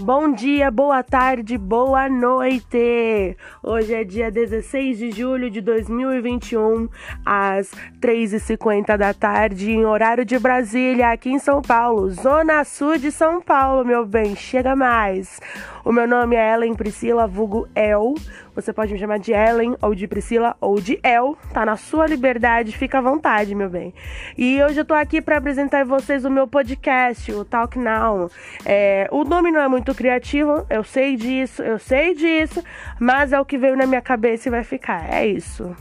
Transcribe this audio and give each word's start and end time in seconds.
Bom 0.00 0.30
dia, 0.32 0.70
boa 0.70 1.02
tarde, 1.02 1.58
boa 1.58 2.08
noite! 2.08 3.36
Hoje 3.60 3.94
é 3.94 4.04
dia 4.04 4.30
16 4.30 4.96
de 4.96 5.10
julho 5.10 5.50
de 5.50 5.60
2021, 5.60 6.88
às 7.26 7.72
3h50 8.00 8.96
da 8.96 9.12
tarde, 9.12 9.72
em 9.72 9.84
horário 9.84 10.24
de 10.24 10.38
Brasília, 10.38 11.10
aqui 11.10 11.30
em 11.30 11.40
São 11.40 11.60
Paulo, 11.60 12.08
Zona 12.10 12.62
Sul 12.62 12.96
de 12.96 13.10
São 13.10 13.42
Paulo, 13.42 13.84
meu 13.84 14.06
bem, 14.06 14.36
chega 14.36 14.76
mais! 14.76 15.40
O 15.84 15.90
meu 15.90 16.06
nome 16.06 16.36
é 16.36 16.54
Ellen 16.54 16.74
Priscila, 16.74 17.26
vulgo 17.26 17.66
El. 17.74 18.14
Você 18.58 18.72
pode 18.72 18.92
me 18.92 18.98
chamar 18.98 19.20
de 19.20 19.30
Ellen, 19.30 19.76
ou 19.80 19.94
de 19.94 20.08
Priscila, 20.08 20.56
ou 20.60 20.80
de 20.80 20.98
El. 21.00 21.38
Tá 21.54 21.64
na 21.64 21.76
sua 21.76 22.08
liberdade, 22.08 22.76
fica 22.76 22.98
à 22.98 23.00
vontade, 23.00 23.54
meu 23.54 23.70
bem. 23.70 23.94
E 24.36 24.60
hoje 24.60 24.80
eu 24.80 24.84
tô 24.84 24.94
aqui 24.94 25.22
para 25.22 25.36
apresentar 25.36 25.82
a 25.82 25.84
vocês 25.84 26.24
o 26.24 26.30
meu 26.30 26.48
podcast, 26.48 27.30
o 27.30 27.44
Talk 27.44 27.78
Now. 27.78 28.28
É, 28.66 29.08
o 29.12 29.22
nome 29.22 29.52
não 29.52 29.60
é 29.60 29.68
muito 29.68 29.94
criativo, 29.94 30.66
eu 30.68 30.82
sei 30.82 31.14
disso, 31.14 31.62
eu 31.62 31.78
sei 31.78 32.16
disso, 32.16 32.60
mas 32.98 33.32
é 33.32 33.38
o 33.38 33.44
que 33.44 33.56
veio 33.56 33.76
na 33.76 33.86
minha 33.86 34.02
cabeça 34.02 34.48
e 34.48 34.50
vai 34.50 34.64
ficar. 34.64 35.08
É 35.08 35.24
isso. 35.24 35.76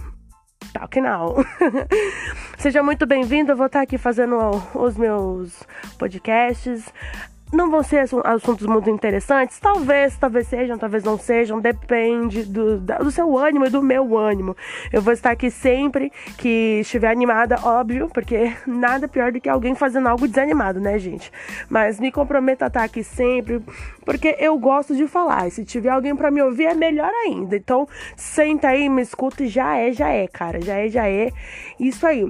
Talk 0.72 1.02
Now. 1.02 1.44
Seja 2.60 2.84
muito 2.84 3.08
bem-vindo, 3.08 3.54
eu 3.54 3.58
vou 3.58 3.66
estar 3.66 3.82
aqui 3.82 3.98
fazendo 3.98 4.38
os 4.76 4.96
meus 4.96 5.64
podcasts. 5.98 6.94
Não 7.52 7.72
vão 7.72 7.82
ser 7.82 8.04
assuntos 8.26 8.68
muito 8.68 8.90
interessantes? 8.90 9.58
Talvez, 9.58 10.18
talvez 10.18 10.48
sejam, 10.48 10.78
talvez 10.78 11.02
não 11.04 11.18
sejam, 11.18 11.62
depende 11.62 12.44
do, 12.44 12.78
do 12.78 13.10
seu 13.10 13.38
ânimo 13.38 13.66
e 13.66 13.70
do 13.70 13.82
meu 13.82 14.18
ânimo. 14.18 14.56
Eu 14.92 15.02
vou 15.02 15.14
estar 15.14 15.32
aqui 15.32 15.50
sempre 15.50 16.12
que 16.38 16.80
estiver 16.82 17.10
animada, 17.10 17.58
óbvio, 17.64 18.10
porque 18.14 18.54
nada 18.68 19.08
pior 19.08 19.32
do 19.32 19.40
que 19.40 19.48
alguém 19.48 19.76
fazendo 19.76 20.08
algo 20.10 20.28
desanimado, 20.28 20.82
né, 20.82 21.00
gente? 21.00 21.32
Mas 21.70 22.02
me 22.02 22.12
comprometo 22.12 22.66
a 22.66 22.68
estar 22.68 22.84
aqui 22.84 23.02
sempre, 23.02 23.62
porque 24.04 24.36
eu 24.40 24.58
gosto 24.60 24.94
de 24.94 25.08
falar. 25.08 25.48
E 25.48 25.52
se 25.52 25.64
tiver 25.64 25.90
alguém 25.90 26.16
para 26.18 26.30
me 26.30 26.42
ouvir, 26.42 26.66
é 26.66 26.74
melhor 26.74 27.12
ainda. 27.26 27.56
Então, 27.56 27.88
senta 28.18 28.68
aí, 28.68 28.90
me 28.90 29.02
escuta 29.02 29.44
e 29.44 29.48
já 29.48 29.78
é, 29.78 29.94
já 29.94 30.10
é, 30.10 30.28
cara. 30.28 30.60
Já 30.60 30.76
é, 30.76 30.90
já 30.90 31.08
é. 31.08 31.32
Isso 31.80 32.06
aí. 32.06 32.26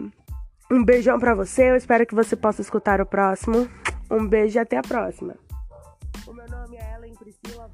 Um 0.70 0.84
beijão 0.84 1.18
para 1.18 1.34
você, 1.34 1.70
eu 1.70 1.78
espero 1.78 2.06
que 2.06 2.14
você 2.14 2.36
possa 2.36 2.62
escutar 2.62 3.00
o 3.00 3.06
próximo. 3.06 3.70
Um 4.12 4.28
beijo 4.28 4.58
e 4.58 4.60
até 4.60 4.78
a 4.78 4.82
próxima. 4.82 5.36
O 6.28 6.34
meu 6.34 6.46
nome 6.50 6.76
é 6.76 6.96
Ellen 6.96 7.14
Priscila. 7.14 7.72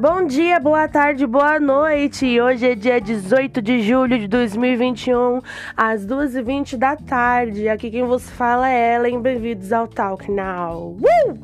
Bom 0.00 0.24
dia, 0.24 0.58
boa 0.58 0.88
tarde, 0.88 1.26
boa 1.26 1.60
noite. 1.60 2.40
Hoje 2.40 2.70
é 2.70 2.74
dia 2.74 2.98
18 2.98 3.60
de 3.60 3.82
julho 3.82 4.18
de 4.18 4.26
2021, 4.28 5.42
às 5.76 6.06
2h20 6.06 6.78
da 6.78 6.96
tarde. 6.96 7.68
Aqui 7.68 7.90
quem 7.90 8.04
vos 8.04 8.30
fala 8.30 8.70
é 8.70 8.94
Ellen. 8.94 9.20
Bem-vindos 9.20 9.70
ao 9.74 9.86
Talk 9.86 10.32
Now. 10.32 10.96
Uh! 10.96 11.38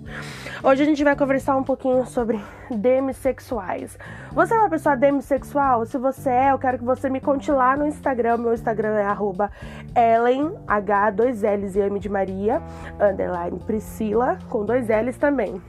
Hoje 0.62 0.83
a 0.83 0.87
gente 0.87 1.05
vai 1.05 1.15
conversar 1.15 1.55
um 1.55 1.62
pouquinho 1.62 2.07
sobre 2.07 2.41
demissexuais. 2.71 3.99
Você 4.33 4.55
é 4.55 4.59
uma 4.59 4.71
pessoa 4.71 4.97
demissexual? 4.97 5.84
Se 5.84 5.99
você 5.99 6.31
é, 6.31 6.53
eu 6.53 6.59
quero 6.59 6.79
que 6.79 6.84
você 6.84 7.11
me 7.11 7.21
conte 7.21 7.53
lá 7.53 7.77
no 7.77 7.87
Instagram. 7.87 8.39
Meu 8.39 8.55
Instagram 8.55 8.97
é 8.97 9.05
arroba 9.05 9.51
Ellen, 9.95 10.55
H, 10.67 11.11
2 11.11 11.43
L's 11.43 11.77
e 11.77 11.81
M 11.81 12.01
de 12.01 12.09
Maria, 12.09 12.62
underline 12.99 13.59
Priscila, 13.67 14.39
com 14.49 14.65
dois 14.65 14.89
L's 14.89 15.19
também. 15.19 15.61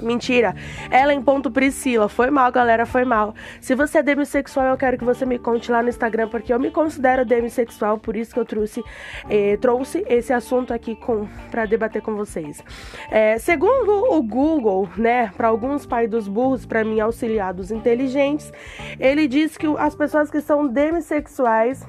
Mentira. 0.00 0.54
Ellen.priscila. 0.90 2.08
Foi 2.08 2.30
mal, 2.30 2.50
galera, 2.52 2.84
foi 2.84 3.04
mal. 3.04 3.34
Se 3.60 3.74
você 3.74 3.98
é 3.98 4.02
demissexual, 4.02 4.66
eu 4.66 4.76
quero 4.76 4.98
que 4.98 5.04
você 5.04 5.24
me 5.24 5.38
conte 5.38 5.70
lá 5.70 5.82
no 5.82 5.88
Instagram, 5.88 6.28
porque 6.28 6.52
eu 6.52 6.60
me 6.60 6.70
considero 6.70 7.24
demissexual, 7.24 7.98
por 7.98 8.16
isso 8.16 8.34
que 8.34 8.40
eu 8.40 8.44
trouxe, 8.44 8.84
eh, 9.28 9.56
trouxe 9.56 10.04
esse 10.08 10.32
assunto 10.32 10.72
aqui 10.72 10.94
com 10.94 11.26
para 11.50 11.64
debater 11.64 12.02
com 12.02 12.14
vocês. 12.14 12.62
É, 13.10 13.38
segundo 13.38 14.12
o 14.12 14.22
Google, 14.22 14.88
né, 14.96 15.32
para 15.36 15.48
alguns 15.48 15.86
pais 15.86 16.10
dos 16.10 16.28
burros, 16.28 16.66
para 16.66 16.84
mim 16.84 17.00
auxiliados 17.00 17.70
inteligentes, 17.70 18.52
ele 18.98 19.26
diz 19.26 19.56
que 19.56 19.66
as 19.78 19.94
pessoas 19.94 20.30
que 20.30 20.40
são 20.40 20.66
demissexuais 20.66 21.86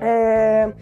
é, 0.00 0.72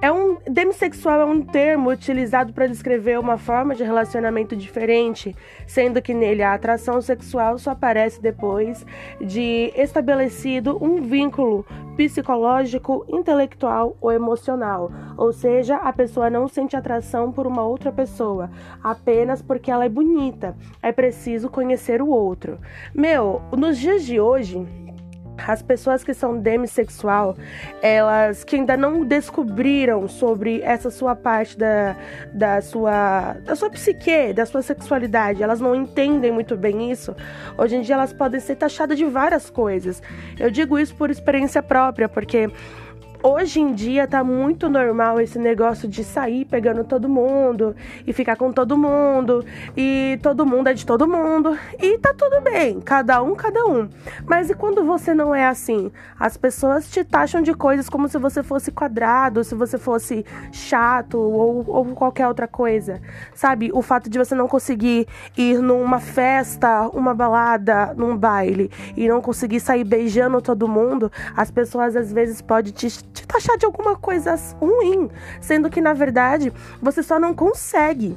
é 0.00 0.12
um 0.12 0.38
demissexual 0.48 1.20
é 1.20 1.24
um 1.24 1.42
termo 1.42 1.90
utilizado 1.90 2.52
para 2.52 2.66
descrever 2.66 3.18
uma 3.18 3.36
forma 3.36 3.74
de 3.74 3.82
relacionamento 3.82 4.54
diferente, 4.54 5.34
sendo 5.66 6.00
que 6.00 6.14
nele 6.14 6.42
a 6.42 6.54
atração 6.54 7.00
sexual 7.00 7.58
só 7.58 7.72
aparece 7.72 8.20
depois 8.20 8.86
de 9.20 9.72
estabelecido 9.76 10.78
um 10.82 11.02
vínculo 11.02 11.66
psicológico, 11.96 13.04
intelectual 13.08 13.96
ou 14.00 14.12
emocional. 14.12 14.92
Ou 15.16 15.32
seja, 15.32 15.76
a 15.76 15.92
pessoa 15.92 16.30
não 16.30 16.46
sente 16.46 16.76
atração 16.76 17.32
por 17.32 17.46
uma 17.46 17.64
outra 17.64 17.90
pessoa 17.90 18.50
apenas 18.82 19.42
porque 19.42 19.70
ela 19.70 19.84
é 19.84 19.88
bonita. 19.88 20.56
É 20.80 20.92
preciso 20.92 21.50
conhecer 21.50 22.00
o 22.00 22.08
outro. 22.08 22.58
Meu, 22.94 23.42
nos 23.56 23.78
dias 23.78 24.04
de 24.04 24.20
hoje, 24.20 24.64
as 25.46 25.62
pessoas 25.62 26.02
que 26.02 26.12
são 26.12 26.38
demissexual, 26.38 27.36
elas 27.82 28.44
que 28.44 28.56
ainda 28.56 28.76
não 28.76 29.04
descobriram 29.04 30.08
sobre 30.08 30.60
essa 30.62 30.90
sua 30.90 31.14
parte 31.14 31.56
da, 31.56 31.96
da 32.32 32.60
sua 32.60 33.36
da 33.44 33.54
sua 33.54 33.70
psique, 33.70 34.32
da 34.32 34.44
sua 34.46 34.62
sexualidade, 34.62 35.42
elas 35.42 35.60
não 35.60 35.74
entendem 35.74 36.32
muito 36.32 36.56
bem 36.56 36.90
isso. 36.90 37.14
Hoje 37.56 37.76
em 37.76 37.80
dia 37.82 37.94
elas 37.94 38.12
podem 38.12 38.40
ser 38.40 38.56
taxadas 38.56 38.98
de 38.98 39.04
várias 39.04 39.50
coisas. 39.50 40.02
Eu 40.38 40.50
digo 40.50 40.78
isso 40.78 40.94
por 40.94 41.10
experiência 41.10 41.62
própria, 41.62 42.08
porque 42.08 42.50
Hoje 43.20 43.60
em 43.60 43.74
dia 43.74 44.06
tá 44.06 44.22
muito 44.22 44.68
normal 44.68 45.20
esse 45.20 45.40
negócio 45.40 45.88
de 45.88 46.04
sair 46.04 46.44
pegando 46.44 46.84
todo 46.84 47.08
mundo 47.08 47.74
e 48.06 48.12
ficar 48.12 48.36
com 48.36 48.52
todo 48.52 48.78
mundo 48.78 49.44
e 49.76 50.20
todo 50.22 50.46
mundo 50.46 50.68
é 50.68 50.72
de 50.72 50.86
todo 50.86 51.06
mundo 51.08 51.58
e 51.80 51.98
tá 51.98 52.14
tudo 52.16 52.40
bem, 52.40 52.80
cada 52.80 53.20
um, 53.20 53.34
cada 53.34 53.66
um. 53.66 53.88
Mas 54.24 54.50
e 54.50 54.54
quando 54.54 54.84
você 54.84 55.14
não 55.14 55.34
é 55.34 55.48
assim? 55.48 55.90
As 56.18 56.36
pessoas 56.36 56.88
te 56.88 57.02
taxam 57.02 57.42
de 57.42 57.52
coisas 57.54 57.88
como 57.88 58.08
se 58.08 58.16
você 58.18 58.40
fosse 58.40 58.70
quadrado, 58.70 59.42
se 59.42 59.54
você 59.56 59.78
fosse 59.78 60.24
chato 60.52 61.18
ou, 61.18 61.68
ou 61.68 61.86
qualquer 61.86 62.28
outra 62.28 62.46
coisa. 62.46 63.00
Sabe? 63.34 63.70
O 63.74 63.82
fato 63.82 64.08
de 64.08 64.16
você 64.16 64.34
não 64.36 64.46
conseguir 64.46 65.08
ir 65.36 65.58
numa 65.60 65.98
festa, 65.98 66.88
uma 66.94 67.14
balada, 67.14 67.94
num 67.96 68.16
baile 68.16 68.70
e 68.96 69.08
não 69.08 69.20
conseguir 69.20 69.58
sair 69.58 69.82
beijando 69.82 70.40
todo 70.40 70.68
mundo, 70.68 71.10
as 71.36 71.50
pessoas 71.50 71.96
às 71.96 72.12
vezes 72.12 72.40
podem 72.40 72.72
te 72.72 72.86
te 73.18 73.26
taxar 73.26 73.56
de 73.58 73.66
alguma 73.66 73.96
coisa 73.96 74.34
ruim, 74.60 75.10
sendo 75.40 75.70
que 75.70 75.80
na 75.80 75.92
verdade 75.92 76.52
você 76.80 77.02
só 77.02 77.18
não 77.18 77.34
consegue 77.34 78.16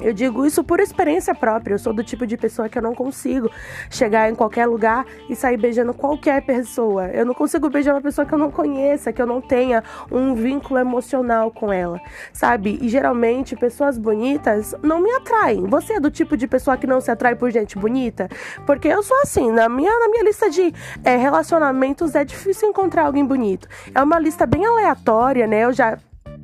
eu 0.00 0.12
digo 0.12 0.44
isso 0.44 0.64
por 0.64 0.80
experiência 0.80 1.34
própria. 1.34 1.74
Eu 1.74 1.78
sou 1.78 1.92
do 1.92 2.02
tipo 2.02 2.26
de 2.26 2.36
pessoa 2.36 2.68
que 2.68 2.78
eu 2.78 2.82
não 2.82 2.94
consigo 2.94 3.50
chegar 3.90 4.30
em 4.30 4.34
qualquer 4.34 4.66
lugar 4.66 5.04
e 5.28 5.36
sair 5.36 5.56
beijando 5.56 5.94
qualquer 5.94 6.42
pessoa. 6.42 7.08
Eu 7.08 7.24
não 7.24 7.34
consigo 7.34 7.68
beijar 7.68 7.94
uma 7.94 8.00
pessoa 8.00 8.26
que 8.26 8.32
eu 8.32 8.38
não 8.38 8.50
conheça, 8.50 9.12
que 9.12 9.20
eu 9.20 9.26
não 9.26 9.40
tenha 9.40 9.82
um 10.10 10.34
vínculo 10.34 10.78
emocional 10.78 11.50
com 11.50 11.72
ela, 11.72 12.00
sabe? 12.32 12.78
E 12.80 12.88
geralmente 12.88 13.56
pessoas 13.56 13.98
bonitas 13.98 14.74
não 14.82 15.00
me 15.00 15.10
atraem. 15.12 15.66
Você 15.66 15.94
é 15.94 16.00
do 16.00 16.10
tipo 16.10 16.36
de 16.36 16.46
pessoa 16.46 16.76
que 16.76 16.86
não 16.86 17.00
se 17.00 17.10
atrai 17.10 17.34
por 17.34 17.50
gente 17.50 17.78
bonita? 17.78 18.28
Porque 18.66 18.88
eu 18.88 19.02
sou 19.02 19.16
assim. 19.22 19.50
Na 19.50 19.68
minha, 19.68 19.98
na 19.98 20.08
minha 20.08 20.24
lista 20.24 20.48
de 20.50 20.72
é, 21.04 21.16
relacionamentos 21.16 22.14
é 22.14 22.24
difícil 22.24 22.68
encontrar 22.68 23.06
alguém 23.06 23.24
bonito. 23.24 23.68
É 23.94 24.02
uma 24.02 24.18
lista 24.18 24.46
bem 24.46 24.64
aleatória, 24.64 25.46
né? 25.46 25.64
Eu 25.64 25.72
já 25.72 25.98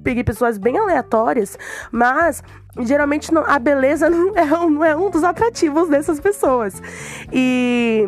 peguei 0.07 0.23
pessoas 0.23 0.57
bem 0.57 0.79
aleatórias, 0.79 1.59
mas 1.91 2.41
geralmente 2.79 3.35
não, 3.35 3.45
a 3.45 3.59
beleza 3.59 4.09
não 4.09 4.37
é, 4.37 4.47
não 4.47 4.85
é 4.85 4.97
um 4.97 5.11
dos 5.11 5.25
atrativos 5.25 5.89
dessas 5.89 6.21
pessoas. 6.21 6.81
E 7.33 8.05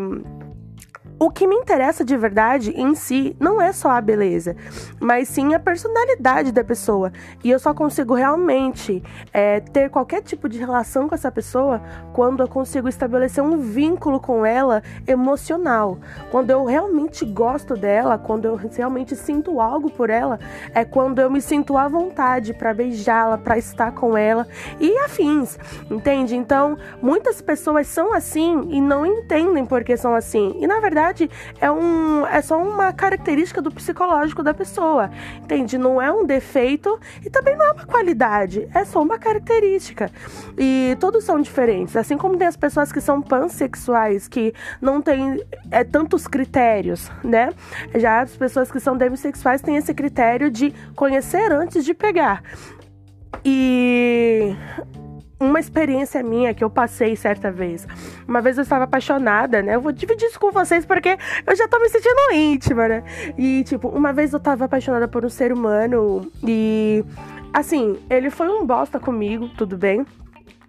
o 1.18 1.30
que 1.30 1.46
me 1.46 1.56
interessa 1.56 2.04
de 2.04 2.16
verdade 2.16 2.72
em 2.76 2.94
si 2.94 3.36
não 3.40 3.60
é 3.60 3.72
só 3.72 3.90
a 3.90 4.00
beleza, 4.00 4.54
mas 5.00 5.28
sim 5.28 5.52
a 5.52 5.58
personalidade 5.58 6.52
da 6.52 6.62
pessoa. 6.62 7.12
E 7.42 7.50
eu 7.50 7.58
só 7.58 7.74
consigo 7.74 8.14
realmente 8.14 9.02
é, 9.32 9.58
ter 9.58 9.90
qualquer 9.90 10.22
tipo 10.22 10.48
de 10.48 10.58
relação 10.58 11.08
com 11.08 11.14
essa 11.14 11.30
pessoa 11.32 11.82
quando 12.12 12.42
eu 12.42 12.48
consigo 12.48 12.88
estabelecer 12.88 13.42
um 13.42 13.58
vínculo 13.58 14.20
com 14.20 14.46
ela 14.46 14.82
emocional. 15.06 15.98
Quando 16.30 16.50
eu 16.50 16.64
realmente 16.64 17.24
gosto 17.24 17.74
dela, 17.74 18.16
quando 18.16 18.44
eu 18.44 18.54
realmente 18.54 19.16
sinto 19.16 19.60
algo 19.60 19.90
por 19.90 20.10
ela, 20.10 20.38
é 20.72 20.84
quando 20.84 21.18
eu 21.18 21.30
me 21.30 21.40
sinto 21.40 21.76
à 21.76 21.88
vontade 21.88 22.54
para 22.54 22.72
beijá-la, 22.72 23.38
para 23.38 23.58
estar 23.58 23.92
com 23.92 24.16
ela 24.16 24.46
e 24.78 24.96
afins, 24.98 25.58
entende? 25.90 26.36
Então, 26.36 26.76
muitas 27.02 27.40
pessoas 27.42 27.88
são 27.88 28.12
assim 28.14 28.68
e 28.70 28.80
não 28.80 29.04
entendem 29.04 29.66
por 29.66 29.82
que 29.82 29.96
são 29.96 30.14
assim. 30.14 30.56
E 30.60 30.66
na 30.66 30.78
verdade, 30.78 31.07
verdade, 31.08 31.31
é, 31.60 31.70
um, 31.70 32.26
é 32.26 32.40
só 32.43 32.60
uma 32.60 32.93
característica 32.93 33.60
do 33.60 33.70
psicológico 33.70 34.43
da 34.43 34.55
pessoa. 34.55 35.10
Entende? 35.43 35.78
Não 35.78 36.00
é 36.00 36.12
um 36.12 36.25
defeito 36.25 36.99
e 37.25 37.31
também 37.31 37.56
não 37.56 37.66
é 37.66 37.72
uma 37.72 37.87
qualidade. 37.87 38.69
É 38.75 38.84
só 38.84 39.02
uma 39.02 39.19
característica. 39.19 40.10
E 40.56 40.96
todos 41.00 41.25
são 41.25 41.40
diferentes. 41.40 41.96
Assim 41.96 42.16
como 42.16 42.37
tem 42.37 42.46
as 42.46 42.56
pessoas 42.56 42.93
que 42.93 43.00
são 43.00 43.20
pansexuais, 43.20 44.28
que 44.28 44.55
não 44.81 45.00
têm 45.00 45.43
é, 45.70 45.84
tantos 45.84 46.26
critérios, 46.26 47.11
né? 47.25 47.50
Já 47.94 48.20
as 48.20 48.37
pessoas 48.37 48.70
que 48.70 48.81
são 48.81 48.96
demissexuais 48.96 49.62
têm 49.62 49.76
esse 49.76 49.94
critério 49.94 50.50
de 50.50 50.72
conhecer 50.94 51.52
antes 51.52 51.84
de 51.84 51.94
pegar. 51.94 52.43
E 53.44 54.54
uma 55.40 55.61
experiência 55.61 56.23
minha 56.23 56.52
que 56.52 56.64
eu 56.64 56.70
passei 56.70 57.14
certa 57.14 57.50
vez. 57.50 57.87
Uma 58.26 58.40
vez 58.40 58.56
eu 58.58 58.62
estava 58.62 58.85
apaixonada, 58.85 59.62
né? 59.62 59.76
Eu 59.76 59.81
vou 59.81 59.93
dividir 59.93 60.26
isso 60.26 60.40
com 60.40 60.50
vocês 60.50 60.85
porque 60.85 61.17
eu 61.46 61.56
já 61.56 61.69
tô 61.69 61.79
me 61.79 61.88
sentindo 61.88 62.32
íntima, 62.32 62.88
né? 62.88 63.05
E, 63.37 63.62
tipo, 63.64 63.88
uma 63.88 64.12
vez 64.12 64.32
eu 64.32 64.38
estava 64.38 64.64
apaixonada 64.64 65.06
por 65.06 65.25
um 65.25 65.29
ser 65.29 65.52
humano 65.52 66.31
e. 66.43 67.05
Assim, 67.52 67.99
ele 68.11 68.29
foi 68.29 68.49
um 68.49 68.67
bosta 68.67 69.00
comigo, 69.00 69.49
tudo 69.56 69.76
bem. 69.76 70.05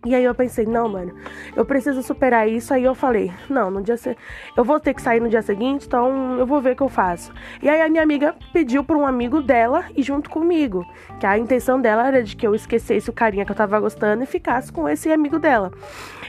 E 0.05 0.15
aí 0.15 0.23
eu 0.23 0.33
pensei, 0.33 0.65
não, 0.65 0.87
mano, 0.87 1.13
eu 1.55 1.65
preciso 1.65 2.01
superar 2.01 2.47
isso. 2.47 2.73
Aí 2.73 2.85
eu 2.85 2.95
falei, 2.95 3.33
não, 3.49 3.69
no 3.69 3.81
dia 3.81 3.97
se... 3.97 4.15
eu 4.55 4.63
vou 4.63 4.79
ter 4.79 4.93
que 4.93 5.01
sair 5.01 5.19
no 5.19 5.27
dia 5.27 5.41
seguinte, 5.41 5.85
então 5.85 6.39
eu 6.39 6.45
vou 6.45 6.61
ver 6.61 6.71
o 6.71 6.75
que 6.77 6.83
eu 6.83 6.89
faço. 6.89 7.33
E 7.61 7.67
aí 7.67 7.81
a 7.81 7.89
minha 7.89 8.01
amiga 8.01 8.33
pediu 8.53 8.81
para 8.81 8.95
um 8.95 9.05
amigo 9.05 9.41
dela 9.41 9.83
e 9.93 10.01
junto 10.01 10.29
comigo, 10.29 10.85
que 11.19 11.25
a 11.25 11.37
intenção 11.37 11.81
dela 11.81 12.07
era 12.07 12.23
de 12.23 12.33
que 12.33 12.47
eu 12.47 12.55
esquecesse 12.55 13.09
o 13.09 13.13
carinha 13.13 13.43
que 13.43 13.51
eu 13.51 13.55
tava 13.55 13.77
gostando 13.77 14.23
e 14.23 14.25
ficasse 14.25 14.71
com 14.71 14.87
esse 14.87 15.11
amigo 15.11 15.37
dela. 15.37 15.69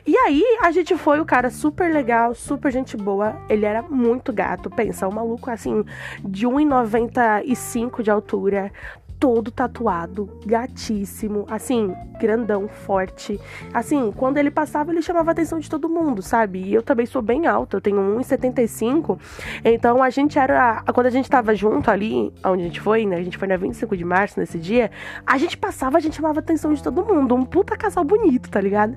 E 0.07 0.17
aí 0.17 0.43
a 0.63 0.73
gente 0.73 0.97
foi, 0.97 1.21
o 1.21 1.25
cara 1.25 1.51
super 1.51 1.93
legal, 1.93 2.35
super 2.35 2.73
gente 2.73 2.97
boa. 2.97 3.37
Ele 3.49 3.67
era 3.67 3.83
muito 3.83 4.33
gato, 4.33 4.69
pensa, 4.69 5.07
um 5.07 5.13
maluco 5.13 5.51
assim 5.51 5.85
de 6.25 6.47
1,95 6.47 8.03
de 8.03 8.11
altura, 8.11 8.73
todo 9.21 9.51
tatuado, 9.51 10.31
gatíssimo, 10.47 11.45
assim, 11.51 11.95
grandão, 12.19 12.67
forte. 12.67 13.39
Assim, 13.73 14.11
quando 14.17 14.39
ele 14.39 14.51
passava, 14.51 14.91
ele 14.91 15.03
chamava 15.03 15.31
a 15.31 15.33
atenção 15.33 15.59
de 15.59 15.69
todo 15.69 15.91
mundo, 15.91 16.23
sabe? 16.23 16.61
E 16.61 16.73
eu 16.73 16.83
também 16.83 17.05
sou 17.05 17.21
bem 17.21 17.47
alta, 17.47 17.77
eu 17.77 17.81
tenho 17.83 17.99
1,75. 18.19 19.21
Então 19.63 20.03
a 20.03 20.09
gente 20.09 20.39
era. 20.39 20.83
Quando 20.95 21.07
a 21.07 21.11
gente 21.11 21.29
tava 21.29 21.55
junto 21.55 21.91
ali, 21.91 22.33
onde 22.43 22.63
a 22.63 22.67
gente 22.67 22.81
foi, 22.81 23.05
né? 23.05 23.17
A 23.17 23.23
gente 23.23 23.37
foi 23.37 23.47
na 23.47 23.59
25 23.59 23.95
de 23.95 24.05
março 24.05 24.41
nesse 24.41 24.59
dia, 24.59 24.91
a 25.27 25.37
gente 25.37 25.57
passava, 25.57 25.99
a 25.99 26.01
gente 26.01 26.17
chamava 26.17 26.39
a 26.39 26.43
atenção 26.43 26.73
de 26.73 26.83
todo 26.83 27.05
mundo. 27.05 27.35
Um 27.35 27.45
puta 27.45 27.77
casal 27.77 28.03
bonito, 28.03 28.49
tá 28.49 28.61
ligado? 28.61 28.97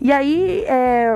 E 0.00 0.12
aí, 0.12 0.64
é 0.68 1.14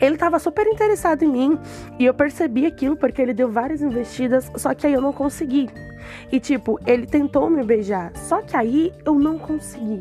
ele 0.00 0.16
tava 0.16 0.38
super 0.38 0.66
interessado 0.66 1.22
em 1.22 1.28
mim 1.28 1.58
e 1.98 2.04
eu 2.04 2.12
percebi 2.12 2.66
aquilo 2.66 2.96
porque 2.96 3.22
ele 3.22 3.32
deu 3.32 3.48
várias 3.50 3.80
investidas, 3.80 4.50
só 4.56 4.74
que 4.74 4.86
aí 4.86 4.92
eu 4.92 5.00
não 5.00 5.12
consegui. 5.12 5.68
E 6.30 6.40
tipo, 6.40 6.78
ele 6.86 7.06
tentou 7.06 7.48
me 7.48 7.62
beijar, 7.62 8.16
só 8.16 8.42
que 8.42 8.56
aí 8.56 8.92
eu 9.04 9.14
não 9.14 9.38
consegui. 9.38 10.00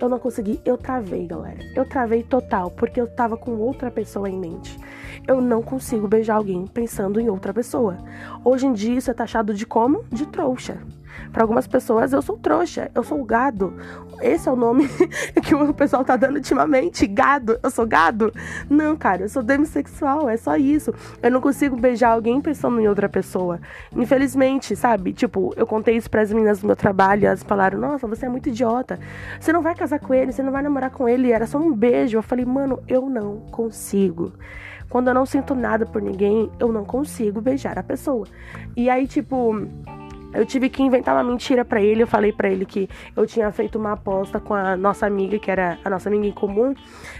Eu 0.00 0.08
não 0.08 0.18
consegui, 0.18 0.60
eu 0.64 0.76
travei, 0.76 1.26
galera. 1.26 1.60
Eu 1.74 1.88
travei 1.88 2.22
total, 2.22 2.70
porque 2.70 3.00
eu 3.00 3.06
tava 3.06 3.36
com 3.36 3.52
outra 3.52 3.90
pessoa 3.90 4.28
em 4.28 4.38
mente. 4.38 4.78
Eu 5.26 5.40
não 5.40 5.62
consigo 5.62 6.08
beijar 6.08 6.36
alguém 6.36 6.66
pensando 6.66 7.20
em 7.20 7.30
outra 7.30 7.54
pessoa. 7.54 7.98
Hoje 8.44 8.66
em 8.66 8.72
dia 8.72 8.98
isso 8.98 9.10
é 9.10 9.14
taxado 9.14 9.54
de 9.54 9.64
como? 9.64 10.04
De 10.10 10.26
trouxa. 10.26 10.78
Para 11.32 11.42
algumas 11.42 11.66
pessoas, 11.66 12.12
eu 12.12 12.22
sou 12.22 12.36
trouxa, 12.36 12.90
eu 12.94 13.02
sou 13.02 13.22
gado. 13.24 13.74
Esse 14.20 14.48
é 14.48 14.52
o 14.52 14.56
nome 14.56 14.88
que 15.42 15.54
o 15.54 15.74
pessoal 15.74 16.04
tá 16.04 16.16
dando 16.16 16.36
ultimamente, 16.36 17.06
gado. 17.06 17.58
Eu 17.62 17.70
sou 17.70 17.86
gado? 17.86 18.32
Não, 18.70 18.96
cara, 18.96 19.22
eu 19.22 19.28
sou 19.28 19.42
demissexual, 19.42 20.28
é 20.28 20.36
só 20.36 20.56
isso. 20.56 20.94
Eu 21.22 21.30
não 21.30 21.40
consigo 21.40 21.76
beijar 21.76 22.10
alguém 22.10 22.40
pensando 22.40 22.80
em 22.80 22.88
outra 22.88 23.08
pessoa. 23.08 23.60
Infelizmente, 23.94 24.76
sabe? 24.76 25.12
Tipo, 25.12 25.52
eu 25.56 25.66
contei 25.66 25.96
isso 25.96 26.10
pras 26.10 26.32
meninas 26.32 26.60
do 26.60 26.66
meu 26.66 26.76
trabalho, 26.76 27.26
elas 27.26 27.42
falaram: 27.42 27.78
"Nossa, 27.78 28.06
você 28.06 28.26
é 28.26 28.28
muito 28.28 28.48
idiota. 28.48 28.98
Você 29.40 29.52
não 29.52 29.62
vai 29.62 29.74
casar 29.74 29.98
com 29.98 30.14
ele, 30.14 30.32
você 30.32 30.42
não 30.42 30.52
vai 30.52 30.62
namorar 30.62 30.90
com 30.90 31.08
ele, 31.08 31.32
era 31.32 31.46
só 31.46 31.58
um 31.58 31.72
beijo". 31.72 32.16
Eu 32.16 32.22
falei: 32.22 32.44
"Mano, 32.44 32.80
eu 32.88 33.08
não 33.08 33.40
consigo". 33.50 34.32
Quando 34.88 35.08
eu 35.08 35.14
não 35.14 35.26
sinto 35.26 35.54
nada 35.56 35.84
por 35.84 36.00
ninguém, 36.00 36.50
eu 36.60 36.72
não 36.72 36.84
consigo 36.84 37.40
beijar 37.40 37.76
a 37.78 37.82
pessoa. 37.82 38.26
E 38.76 38.88
aí, 38.88 39.08
tipo, 39.08 39.66
eu 40.34 40.44
tive 40.44 40.68
que 40.68 40.82
inventar 40.82 41.14
uma 41.14 41.24
mentira 41.24 41.64
para 41.64 41.80
ele. 41.80 42.02
Eu 42.02 42.06
falei 42.06 42.32
para 42.32 42.48
ele 42.48 42.64
que 42.64 42.88
eu 43.16 43.26
tinha 43.26 43.50
feito 43.52 43.78
uma 43.78 43.92
aposta 43.92 44.40
com 44.40 44.54
a 44.54 44.76
nossa 44.76 45.06
amiga, 45.06 45.38
que 45.38 45.50
era 45.50 45.78
a 45.84 45.90
nossa 45.90 46.08
amiga 46.08 46.26
em 46.26 46.32
comum. 46.32 46.70
Eu 46.70 46.76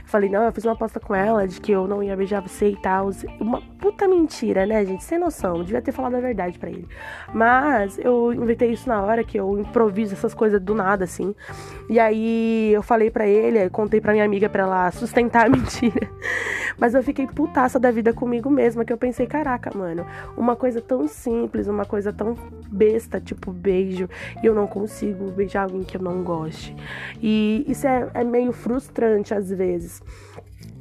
falei, 0.06 0.28
não, 0.28 0.42
eu 0.42 0.52
fiz 0.52 0.64
uma 0.64 0.72
aposta 0.72 0.98
com 0.98 1.14
ela 1.14 1.46
de 1.46 1.60
que 1.60 1.72
eu 1.72 1.86
não 1.86 2.02
ia 2.02 2.16
beijar 2.16 2.40
você 2.40 2.70
e 2.70 2.76
tal. 2.76 3.10
Uma 3.40 3.60
puta 3.78 4.08
mentira, 4.08 4.66
né, 4.66 4.84
gente? 4.84 5.04
Sem 5.04 5.18
noção. 5.18 5.58
Eu 5.58 5.64
devia 5.64 5.82
ter 5.82 5.92
falado 5.92 6.16
a 6.16 6.20
verdade 6.20 6.58
para 6.58 6.70
ele. 6.70 6.88
Mas 7.32 7.98
eu 7.98 8.32
inventei 8.32 8.70
isso 8.70 8.88
na 8.88 9.02
hora 9.02 9.22
que 9.22 9.38
eu 9.38 9.58
improviso 9.58 10.14
essas 10.14 10.34
coisas 10.34 10.60
do 10.60 10.74
nada, 10.74 11.04
assim. 11.04 11.34
E 11.88 12.00
aí 12.00 12.72
eu 12.72 12.82
falei 12.82 13.10
para 13.10 13.26
ele, 13.26 13.68
contei 13.70 14.00
pra 14.00 14.12
minha 14.12 14.24
amiga 14.24 14.48
pra 14.48 14.62
ela 14.62 14.90
sustentar 14.90 15.46
a 15.46 15.48
mentira. 15.50 16.08
Mas 16.78 16.94
eu 16.94 17.02
fiquei 17.02 17.26
putaça 17.26 17.78
da 17.78 17.90
vida 17.90 18.12
comigo 18.12 18.50
mesma, 18.50 18.84
que 18.84 18.92
eu 18.92 18.98
pensei, 18.98 19.26
caraca, 19.26 19.70
mano, 19.76 20.06
uma 20.36 20.56
coisa 20.56 20.80
tão 20.80 21.06
simples, 21.06 21.68
uma 21.68 21.84
coisa 21.84 22.12
tão 22.12 22.34
besta, 22.68 23.03
tipo 23.20 23.52
beijo, 23.52 24.08
e 24.42 24.46
eu 24.46 24.54
não 24.54 24.66
consigo 24.66 25.30
beijar 25.30 25.64
alguém 25.64 25.82
que 25.82 25.96
eu 25.96 26.02
não 26.02 26.22
goste. 26.22 26.74
E 27.22 27.64
isso 27.68 27.86
é, 27.86 28.10
é 28.14 28.24
meio 28.24 28.52
frustrante 28.52 29.34
às 29.34 29.50
vezes. 29.50 30.02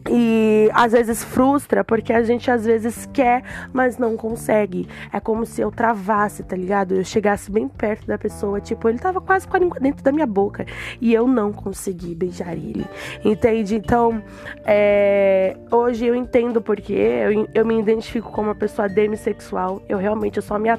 E 0.09 0.69
às 0.73 0.91
vezes 0.91 1.23
frustra, 1.23 1.83
porque 1.83 2.11
a 2.11 2.23
gente 2.23 2.51
às 2.51 2.65
vezes 2.65 3.07
quer, 3.13 3.43
mas 3.71 3.97
não 3.97 4.17
consegue. 4.17 4.87
É 5.11 5.19
como 5.19 5.45
se 5.45 5.61
eu 5.61 5.71
travasse, 5.71 6.43
tá 6.43 6.55
ligado? 6.55 6.95
Eu 6.95 7.03
chegasse 7.05 7.49
bem 7.49 7.67
perto 7.67 8.05
da 8.07 8.17
pessoa, 8.17 8.59
tipo, 8.59 8.89
ele 8.89 8.99
tava 8.99 9.21
quase 9.21 9.47
com 9.47 9.55
a 9.55 9.59
língua 9.59 9.79
dentro 9.79 10.03
da 10.03 10.11
minha 10.11 10.27
boca 10.27 10.65
e 10.99 11.13
eu 11.13 11.27
não 11.27 11.53
consegui 11.53 12.13
beijar 12.13 12.53
ele. 12.53 12.85
Entende? 13.23 13.75
Então, 13.75 14.21
é... 14.65 15.55
hoje 15.71 16.05
eu 16.05 16.15
entendo 16.15 16.61
porque 16.61 16.93
eu, 16.93 17.47
eu 17.53 17.65
me 17.65 17.79
identifico 17.79 18.31
como 18.31 18.49
uma 18.49 18.55
pessoa 18.55 18.89
demissexual. 18.89 19.81
Eu 19.87 19.97
realmente 19.97 20.37
eu 20.37 20.43
só 20.43 20.59
me 20.59 20.69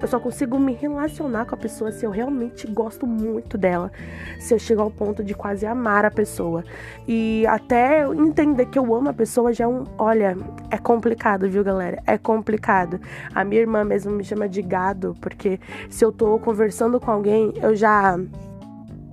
eu 0.00 0.08
só 0.08 0.18
consigo 0.18 0.58
me 0.58 0.72
relacionar 0.72 1.44
com 1.46 1.54
a 1.54 1.58
pessoa 1.58 1.92
se 1.92 2.04
eu 2.04 2.10
realmente 2.10 2.66
gosto 2.66 3.06
muito 3.06 3.58
dela. 3.58 3.90
Se 4.38 4.54
eu 4.54 4.58
chego 4.58 4.82
ao 4.82 4.90
ponto 4.90 5.22
de 5.22 5.34
quase 5.34 5.66
amar 5.66 6.04
a 6.04 6.10
pessoa. 6.10 6.64
E 7.06 7.46
até 7.46 8.06
entender 8.06 8.65
que 8.70 8.78
eu 8.78 8.94
amo 8.94 9.08
a 9.08 9.12
pessoa 9.12 9.52
já 9.52 9.64
é 9.64 9.68
um. 9.68 9.84
Olha, 9.98 10.36
é 10.70 10.78
complicado, 10.78 11.48
viu, 11.48 11.62
galera? 11.64 12.02
É 12.06 12.18
complicado. 12.18 13.00
A 13.34 13.44
minha 13.44 13.60
irmã 13.60 13.84
mesmo 13.84 14.12
me 14.12 14.24
chama 14.24 14.48
de 14.48 14.62
gado, 14.62 15.16
porque 15.20 15.60
se 15.88 16.04
eu 16.04 16.12
tô 16.12 16.38
conversando 16.38 17.00
com 17.00 17.10
alguém, 17.10 17.52
eu 17.62 17.74
já 17.74 18.18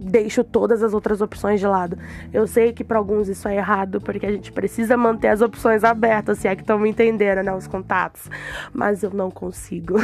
deixo 0.03 0.43
todas 0.43 0.83
as 0.83 0.93
outras 0.93 1.21
opções 1.21 1.59
de 1.59 1.65
lado. 1.65 1.97
Eu 2.33 2.45
sei 2.45 2.73
que 2.73 2.83
para 2.83 2.97
alguns 2.97 3.27
isso 3.27 3.47
é 3.47 3.55
errado, 3.55 4.01
porque 4.01 4.25
a 4.25 4.31
gente 4.31 4.51
precisa 4.51 4.97
manter 4.97 5.29
as 5.29 5.41
opções 5.41 5.83
abertas, 5.83 6.39
se 6.39 6.47
é 6.47 6.55
que 6.55 6.61
estão 6.61 6.77
me 6.77 6.89
entendendo, 6.89 7.43
né? 7.43 7.53
Os 7.53 7.67
contatos. 7.67 8.29
Mas 8.73 9.03
eu 9.03 9.11
não 9.11 9.31
consigo. 9.31 9.95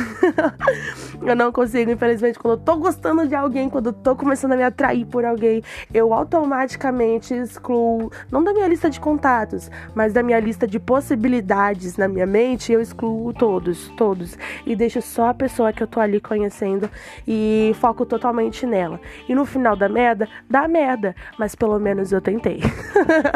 eu 1.22 1.36
não 1.36 1.52
consigo, 1.52 1.92
infelizmente, 1.92 2.40
quando 2.40 2.54
eu 2.54 2.64
tô 2.64 2.78
gostando 2.78 3.28
de 3.28 3.36
alguém, 3.36 3.70
quando 3.70 3.88
eu 3.88 3.94
tô 3.94 4.16
começando 4.16 4.54
a 4.54 4.58
me 4.58 4.64
atrair 4.64 5.06
por 5.06 5.26
alguém, 5.26 5.62
eu 5.94 6.14
automaticamente 6.14 7.34
excluo, 7.34 8.12
não 8.32 8.44
da 8.44 8.54
minha 8.54 8.68
lista 8.68 8.90
de 8.90 9.00
contatos, 9.00 9.70
mas 9.94 10.14
da 10.14 10.24
minha 10.24 10.40
lista 10.40 10.66
de 10.66 10.80
possibilidades 10.80 11.98
na 11.98 12.08
minha 12.08 12.26
mente, 12.26 12.72
eu 12.72 12.82
excluo 12.82 13.34
todos, 13.34 13.90
todos. 13.98 14.38
E 14.66 14.76
deixo 14.76 15.02
só 15.02 15.30
a 15.30 15.34
pessoa 15.34 15.74
que 15.74 15.84
eu 15.84 15.88
tô 15.88 16.00
ali 16.00 16.22
conhecendo 16.22 16.90
e 17.28 17.76
foco 17.80 18.06
totalmente 18.06 18.66
nela. 18.66 19.00
E 19.28 19.36
no 19.36 19.46
final 19.46 19.76
da 19.76 19.89
merda, 19.90 20.28
dá 20.50 20.68
merda. 20.68 21.16
Mas 21.38 21.56
pelo 21.56 21.80
menos 21.80 22.12
eu 22.12 22.22
tentei. 22.22 22.60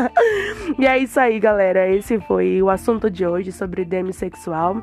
e 0.79 0.85
é 0.85 0.97
isso 0.97 1.19
aí, 1.19 1.39
galera. 1.39 1.89
Esse 1.89 2.19
foi 2.21 2.61
o 2.61 2.69
assunto 2.69 3.09
de 3.09 3.25
hoje 3.25 3.51
sobre 3.51 3.83
demissexual. 3.83 4.81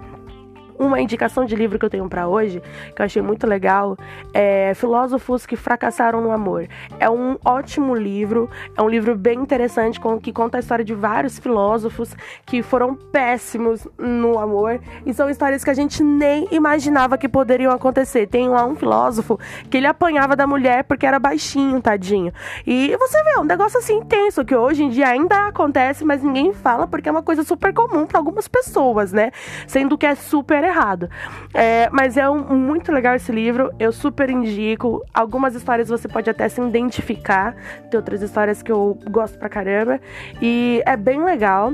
Uma 0.81 0.99
indicação 0.99 1.45
de 1.45 1.55
livro 1.55 1.79
que 1.79 1.85
eu 1.85 1.91
tenho 1.91 2.09
para 2.09 2.27
hoje, 2.27 2.63
que 2.97 3.03
eu 3.03 3.05
achei 3.05 3.21
muito 3.21 3.47
legal, 3.47 3.99
é 4.33 4.73
Filósofos 4.73 5.45
que 5.45 5.55
Fracassaram 5.55 6.23
no 6.23 6.33
Amor. 6.33 6.67
É 6.99 7.11
um 7.11 7.37
ótimo 7.45 7.95
livro, 7.95 8.49
é 8.75 8.81
um 8.81 8.89
livro 8.89 9.15
bem 9.15 9.41
interessante 9.41 10.01
que 10.23 10.33
conta 10.33 10.57
a 10.57 10.61
história 10.61 10.83
de 10.83 10.95
vários 10.95 11.39
filósofos 11.39 12.17
que 12.47 12.63
foram 12.63 12.95
péssimos 12.95 13.87
no 13.99 14.39
amor 14.39 14.81
e 15.05 15.13
são 15.13 15.29
histórias 15.29 15.63
que 15.63 15.69
a 15.69 15.75
gente 15.75 16.03
nem 16.03 16.49
imaginava 16.51 17.19
que 17.19 17.29
poderiam 17.29 17.75
acontecer. 17.75 18.27
Tem 18.27 18.49
lá 18.49 18.65
um 18.65 18.75
filósofo 18.75 19.39
que 19.69 19.77
ele 19.77 19.87
apanhava 19.87 20.35
da 20.35 20.47
mulher 20.47 20.85
porque 20.85 21.05
era 21.05 21.19
baixinho, 21.19 21.83
tadinho. 21.83 22.33
E 22.67 22.97
você 22.97 23.23
vê, 23.23 23.33
é 23.33 23.39
um 23.39 23.45
negócio 23.45 23.79
assim 23.79 23.99
intenso 23.99 24.47
que 24.47 24.57
hoje 24.57 24.83
em 24.83 24.89
dia 24.89 25.09
ainda 25.09 25.49
acontece, 25.49 26.07
mas 26.07 26.23
ninguém 26.23 26.55
fala 26.55 26.87
porque 26.87 27.07
é 27.07 27.13
uma 27.13 27.23
coisa 27.23 27.45
super 27.45 27.75
comum 27.75 28.07
para 28.07 28.19
algumas 28.19 28.49
pessoas, 28.49 29.13
né? 29.13 29.31
Sendo 29.67 29.99
que 29.99 30.07
é 30.07 30.15
super 30.15 30.70
errado. 30.71 31.11
É, 31.53 31.89
mas 31.91 32.17
é 32.17 32.29
um, 32.29 32.57
muito 32.57 32.93
legal 32.93 33.15
esse 33.15 33.31
livro, 33.33 33.71
eu 33.79 33.93
super 33.93 34.31
indico. 34.31 35.05
Algumas 35.13 35.55
histórias 35.55 35.89
você 35.89 36.09
pode 36.09 36.31
até 36.31 36.49
se 36.49 36.61
identificar, 36.61 37.55
tem 37.91 37.99
outras 37.99 38.23
histórias 38.23 38.63
que 38.63 38.73
eu 38.73 38.99
gosto 39.11 39.39
pra 39.39 39.49
caramba. 39.49 40.01
E 40.41 40.83
é 40.87 40.97
bem 40.97 41.23
legal. 41.23 41.73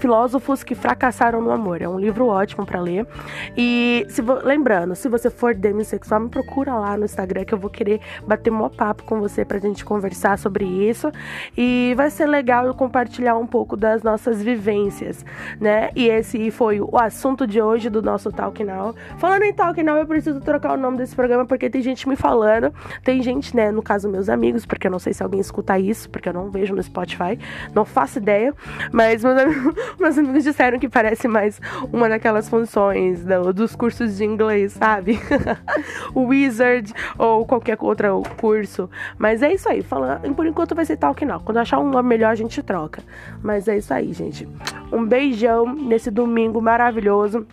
Filósofos 0.00 0.64
que 0.64 0.74
Fracassaram 0.74 1.42
no 1.42 1.50
Amor. 1.50 1.82
É 1.82 1.88
um 1.88 1.98
livro 1.98 2.26
ótimo 2.26 2.64
para 2.64 2.80
ler. 2.80 3.06
E 3.54 4.06
se 4.08 4.22
lembrando, 4.22 4.96
se 4.96 5.10
você 5.10 5.28
for 5.28 5.54
demissexual, 5.54 6.20
me 6.20 6.30
procura 6.30 6.74
lá 6.74 6.96
no 6.96 7.04
Instagram 7.04 7.44
que 7.44 7.52
eu 7.52 7.58
vou 7.58 7.68
querer 7.68 8.00
bater 8.26 8.50
um 8.50 8.68
papo 8.70 9.04
com 9.04 9.20
você 9.20 9.44
pra 9.44 9.58
gente 9.58 9.84
conversar 9.84 10.38
sobre 10.38 10.64
isso. 10.64 11.12
E 11.56 11.92
vai 11.96 12.10
ser 12.10 12.26
legal 12.26 12.66
eu 12.66 12.72
compartilhar 12.72 13.36
um 13.36 13.46
pouco 13.46 13.76
das 13.76 14.02
nossas 14.02 14.42
vivências, 14.42 15.24
né? 15.60 15.90
E 15.94 16.08
esse 16.08 16.50
foi 16.50 16.80
o 16.80 16.96
assunto 16.96 17.46
de 17.46 17.60
hoje 17.60 17.90
do 17.90 18.00
nosso 18.00 18.32
Talk 18.32 18.64
Now. 18.64 18.94
Falando 19.18 19.42
em 19.42 19.52
Talk 19.52 19.82
Now, 19.82 19.98
eu 19.98 20.06
preciso 20.06 20.40
trocar 20.40 20.72
o 20.72 20.76
nome 20.78 20.96
desse 20.96 21.14
programa 21.14 21.44
porque 21.44 21.68
tem 21.68 21.82
gente 21.82 22.08
me 22.08 22.16
falando. 22.16 22.72
Tem 23.04 23.22
gente, 23.22 23.54
né, 23.54 23.70
no 23.70 23.82
caso 23.82 24.08
meus 24.08 24.30
amigos, 24.30 24.64
porque 24.64 24.86
eu 24.86 24.90
não 24.90 24.98
sei 24.98 25.12
se 25.12 25.22
alguém 25.22 25.40
escuta 25.40 25.78
isso, 25.78 26.08
porque 26.08 26.30
eu 26.30 26.32
não 26.32 26.50
vejo 26.50 26.74
no 26.74 26.82
Spotify, 26.82 27.38
não 27.74 27.84
faço 27.84 28.18
ideia. 28.18 28.54
Mas 28.90 29.22
meus 29.22 29.38
amigos, 29.38 29.74
meus 29.98 30.16
amigos 30.18 30.44
disseram 30.44 30.78
que 30.78 30.88
parece 30.88 31.26
mais 31.28 31.60
uma 31.92 32.08
daquelas 32.08 32.48
funções 32.48 33.24
do, 33.24 33.52
dos 33.52 33.74
cursos 33.74 34.16
de 34.16 34.24
inglês, 34.24 34.72
sabe? 34.72 35.18
Wizard 36.14 36.92
ou 37.18 37.46
qualquer 37.46 37.76
outro 37.80 38.22
curso. 38.36 38.88
Mas 39.18 39.42
é 39.42 39.52
isso 39.52 39.68
aí. 39.68 39.82
Falando, 39.82 40.34
por 40.34 40.46
enquanto 40.46 40.74
vai 40.74 40.84
ser 40.84 40.96
Talk 40.96 41.24
Now. 41.24 41.40
Quando 41.40 41.58
achar 41.58 41.78
um 41.78 41.90
nome 41.90 42.08
melhor, 42.08 42.30
a 42.30 42.34
gente 42.34 42.62
troca. 42.62 43.02
Mas 43.42 43.68
é 43.68 43.76
isso 43.76 43.92
aí, 43.92 44.12
gente. 44.12 44.48
Um 44.92 45.04
beijão 45.04 45.74
nesse 45.74 46.10
domingo 46.10 46.60
maravilhoso. 46.60 47.46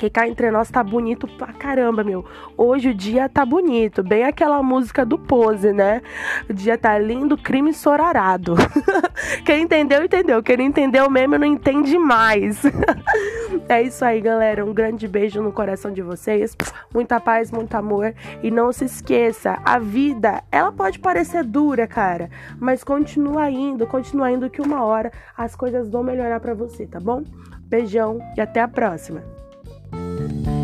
Que 0.00 0.08
cá 0.08 0.26
entre 0.26 0.50
nós 0.50 0.70
tá 0.70 0.82
bonito 0.82 1.28
pra 1.28 1.52
caramba, 1.52 2.02
meu. 2.02 2.24
Hoje 2.56 2.88
o 2.88 2.94
dia 2.94 3.28
tá 3.28 3.44
bonito. 3.44 4.02
Bem 4.02 4.24
aquela 4.24 4.62
música 4.62 5.04
do 5.04 5.18
Pose, 5.18 5.74
né? 5.74 6.00
O 6.48 6.54
dia 6.54 6.78
tá 6.78 6.98
lindo, 6.98 7.36
crime 7.36 7.74
sorarado. 7.74 8.54
Quem 9.44 9.64
entendeu, 9.64 10.02
entendeu. 10.02 10.42
Quem 10.42 10.56
não 10.56 10.64
entendeu 10.64 11.10
mesmo, 11.10 11.36
não 11.36 11.46
entende 11.46 11.98
mais. 11.98 12.62
é 13.68 13.82
isso 13.82 14.02
aí, 14.02 14.22
galera. 14.22 14.64
Um 14.64 14.72
grande 14.72 15.06
beijo 15.06 15.42
no 15.42 15.52
coração 15.52 15.92
de 15.92 16.00
vocês. 16.00 16.56
Muita 16.94 17.20
paz, 17.20 17.50
muito 17.50 17.74
amor. 17.74 18.14
E 18.42 18.50
não 18.50 18.72
se 18.72 18.86
esqueça, 18.86 19.58
a 19.62 19.78
vida, 19.78 20.42
ela 20.50 20.72
pode 20.72 20.98
parecer 20.98 21.44
dura, 21.44 21.86
cara. 21.86 22.30
Mas 22.58 22.82
continua 22.82 23.50
indo, 23.50 23.86
continua 23.86 24.32
indo 24.32 24.48
que 24.48 24.62
uma 24.62 24.82
hora 24.82 25.12
as 25.36 25.54
coisas 25.54 25.90
vão 25.90 26.02
melhorar 26.02 26.40
para 26.40 26.54
você, 26.54 26.86
tá 26.86 26.98
bom? 26.98 27.22
Beijão 27.68 28.18
e 28.34 28.40
até 28.40 28.62
a 28.62 28.66
próxima. 28.66 29.39
Thank 30.20 30.46
you. 30.46 30.59